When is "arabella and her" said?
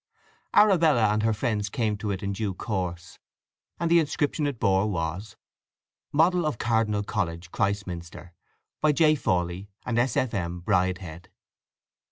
0.55-1.31